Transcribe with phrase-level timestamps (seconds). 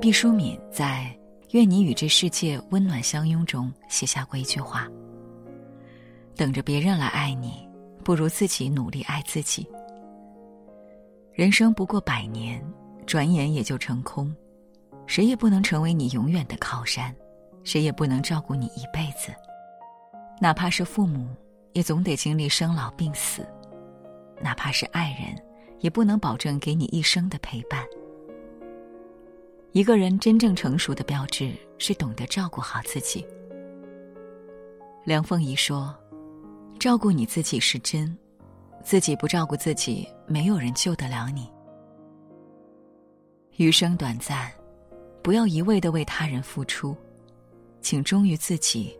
[0.00, 1.14] 毕淑敏在
[1.50, 4.88] 《愿你与这世界温暖相拥》中写下过一句话
[6.34, 7.68] ：“等着别人来爱你，
[8.02, 9.68] 不如自己努力爱自己。”
[11.34, 12.64] 人生不过百年，
[13.04, 14.34] 转眼也就成空，
[15.06, 17.14] 谁也不能成为你永远的靠山，
[17.62, 19.30] 谁也不能照顾你一辈子。
[20.40, 21.28] 哪怕是父母，
[21.74, 23.42] 也总得经历生老病死；
[24.40, 25.36] 哪怕是爱人，
[25.80, 27.84] 也不能保证给你一生的陪伴。
[29.72, 33.24] 一个人真正成熟的标志是懂得照顾好自己。
[35.04, 35.96] 梁凤仪说
[36.80, 38.16] ：“照顾你自己是真，
[38.82, 41.48] 自己不照顾自己，没有人救得了你。
[43.58, 44.50] 余生短暂，
[45.22, 46.96] 不要一味的为他人付出，
[47.80, 48.98] 请忠于自己，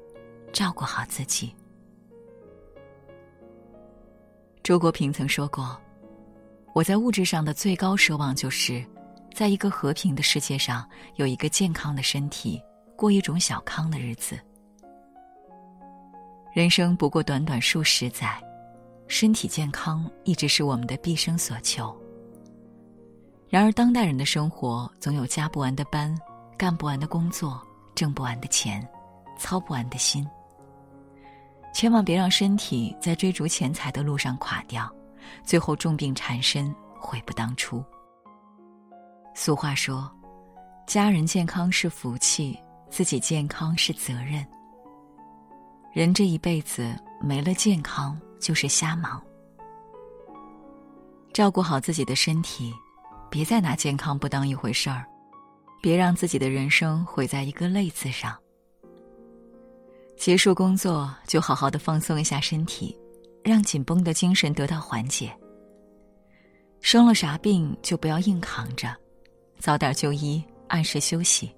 [0.52, 1.52] 照顾好自己。”
[4.62, 5.76] 周国平曾说过
[6.76, 8.80] ：“我在物质上的最高奢望就是。”
[9.40, 12.62] 在一个和平的世界上，有一个健康的身体，
[12.94, 14.38] 过一种小康的日子。
[16.52, 18.38] 人生不过短短数十载，
[19.08, 21.98] 身体健康一直是我们的毕生所求。
[23.48, 26.14] 然而，当代人的生活总有加不完的班，
[26.58, 28.86] 干不完的工作，挣不完的钱，
[29.38, 30.22] 操不完的心。
[31.72, 34.94] 千万别让身体在追逐钱财的路上垮掉，
[35.44, 37.82] 最后重病缠身，悔不当初。
[39.42, 40.06] 俗话说
[40.86, 42.54] ：“家人健康是福气，
[42.90, 44.46] 自己健康是责任。”
[45.94, 49.18] 人这一辈子没了健康就是瞎忙。
[51.32, 52.70] 照顾好自己的身体，
[53.30, 55.06] 别再拿健康不当一回事儿，
[55.80, 58.36] 别让自己的人生毁在一个“累”字上。
[60.18, 62.94] 结束工作就好好的放松一下身体，
[63.42, 65.34] 让紧绷的精神得到缓解。
[66.82, 68.94] 生了啥病就不要硬扛着。
[69.60, 71.54] 早点就医，按时休息。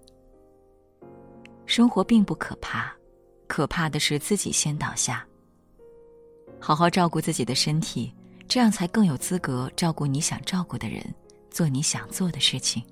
[1.64, 2.92] 生活并不可怕，
[3.47, 5.24] 可怕的是自己先倒下。
[6.61, 8.13] 好好照顾自己的身体，
[8.48, 11.02] 这样才更有资格照顾你想照顾的人，
[11.48, 12.83] 做你想做的事情。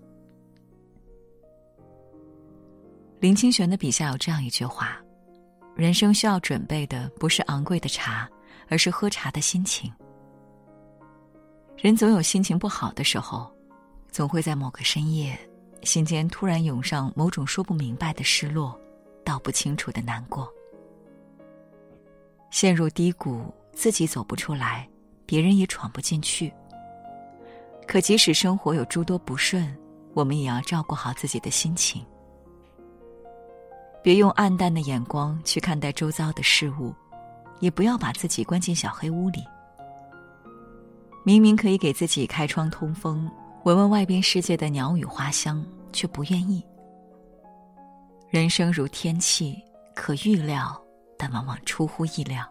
[3.19, 4.99] 林清玄的笔下有这样一句话
[5.77, 8.31] ：“人生需要准备的不是昂贵的茶，
[8.69, 9.93] 而是喝茶的心情。”
[11.77, 13.53] 人总有心情不好的时候。
[14.11, 15.39] 总会在某个深夜，
[15.83, 18.79] 心间突然涌上某种说不明白的失落，
[19.25, 20.53] 道不清楚的难过。
[22.51, 24.89] 陷入低谷，自己走不出来，
[25.25, 26.53] 别人也闯不进去。
[27.87, 29.77] 可即使生活有诸多不顺，
[30.13, 32.05] 我们也要照顾好自己的心情。
[34.03, 36.93] 别用暗淡的眼光去看待周遭的事物，
[37.61, 39.45] 也不要把自己关进小黑屋里。
[41.23, 43.31] 明明可以给自己开窗通风。
[43.65, 45.63] 闻闻外边世界的鸟语花香，
[45.93, 46.65] 却不愿意。
[48.31, 49.63] 人生如天气，
[49.95, 50.81] 可预料，
[51.19, 52.43] 但往往出乎意料。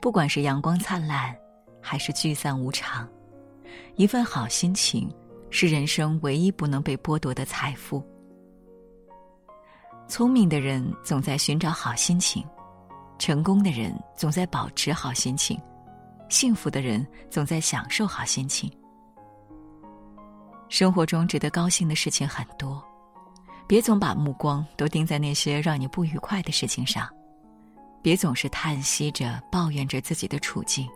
[0.00, 1.36] 不管是阳光灿烂，
[1.78, 3.06] 还是聚散无常，
[3.96, 5.14] 一份好心情
[5.50, 8.02] 是人生唯一不能被剥夺的财富。
[10.08, 12.42] 聪明的人总在寻找好心情，
[13.18, 15.60] 成功的人总在保持好心情，
[16.30, 18.72] 幸福的人总在享受好心情。
[20.72, 22.82] 生活中值得高兴的事情很多，
[23.66, 27.06] 别总把目光都盯在那些让你不愉快的事情上，
[28.00, 30.88] 别总是叹息着、抱怨着自己的处境。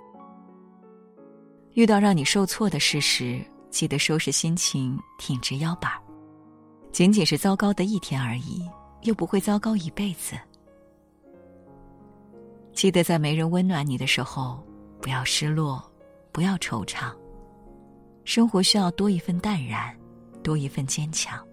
[1.74, 3.38] 遇到让你受挫的事时，
[3.68, 5.92] 记得收拾心情，挺直腰板
[6.90, 8.66] 仅仅是糟糕的一天而已，
[9.02, 10.38] 又不会糟糕一辈子。
[12.72, 14.58] 记得在没人温暖你的时候，
[15.02, 15.84] 不要失落，
[16.32, 17.14] 不要惆怅。
[18.26, 19.96] 生活需要多一份淡然，
[20.42, 21.46] 多一份坚强。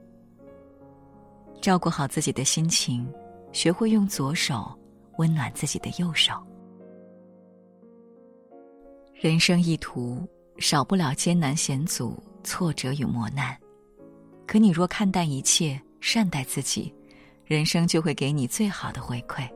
[1.61, 3.07] 照顾好自己的心情，
[3.51, 4.75] 学会用左手
[5.17, 6.33] 温暖自己的右手。
[9.13, 13.55] 人生一途，少不了艰难险阻、挫折与磨难。
[14.47, 16.91] 可你若看淡一切，善待自己，
[17.45, 19.47] 人生就会给你最好的回馈。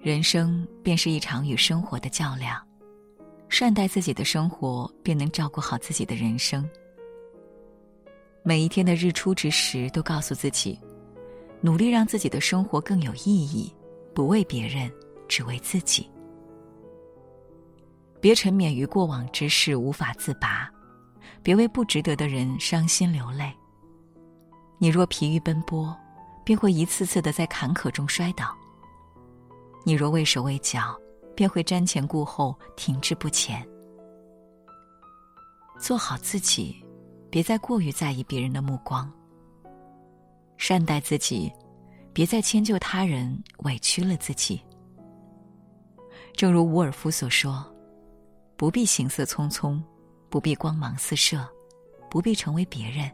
[0.00, 2.60] 人生便是一场与生活的较量。
[3.52, 6.66] 善待自己的生活，便能照顾好自己的人生。
[8.42, 10.80] 每一天的日出之时，都告诉自己，
[11.60, 13.70] 努力让自己的生活更有意义，
[14.14, 14.90] 不为别人，
[15.28, 16.08] 只为自己。
[18.22, 20.66] 别沉湎于过往之事无法自拔，
[21.42, 23.52] 别为不值得的人伤心流泪。
[24.78, 25.94] 你若疲于奔波，
[26.42, 28.56] 便会一次次的在坎坷中摔倒。
[29.84, 30.98] 你若畏手畏脚，
[31.34, 33.66] 便会瞻前顾后，停滞不前。
[35.80, 36.76] 做好自己，
[37.30, 39.06] 别再过于在意别人的目光；
[40.56, 41.52] 善待自己，
[42.12, 44.60] 别再迁就他人，委屈了自己。
[46.34, 47.64] 正如伍尔夫所说
[48.56, 49.82] ：“不必行色匆匆，
[50.30, 51.46] 不必光芒四射，
[52.08, 53.10] 不必成为别人，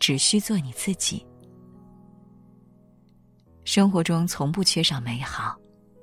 [0.00, 1.24] 只需做你自己。”
[3.64, 5.56] 生活中从不缺少美好，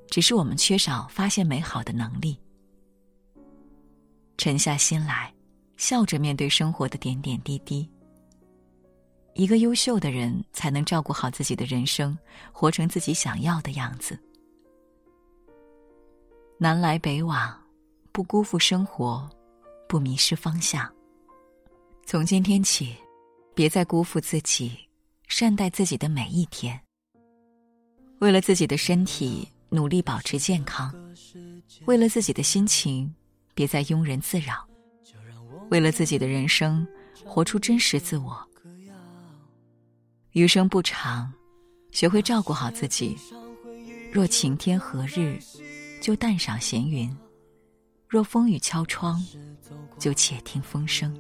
[0.10, 2.38] 只是我们缺少发现美好的能力。
[4.38, 5.34] 沉下心来，
[5.78, 7.90] 笑着面对生活的点点滴滴。
[9.36, 12.18] 一个优秀的人，才能照顾好自己的人生，
[12.52, 14.20] 活成自己想要的样子。
[16.58, 17.58] 南来北往，
[18.12, 19.30] 不辜负生活，
[19.88, 20.92] 不迷失方向。
[22.06, 22.96] 从今天起，
[23.54, 24.78] 别再辜负自己，
[25.28, 26.78] 善待自己的每一天。
[28.20, 30.92] 为了自己的身体，努力保持健康；
[31.86, 33.14] 为了自己的心情，
[33.54, 34.66] 别再庸人自扰；
[35.70, 36.88] 为了自己的人生，
[37.24, 38.48] 活出真实自我。
[40.32, 41.32] 余生不长，
[41.92, 43.18] 学会照顾好自己。
[44.12, 45.40] 若晴天何日，
[46.02, 47.10] 就淡赏闲云；
[48.08, 49.24] 若风雨敲窗，
[50.00, 51.16] 就且听风声。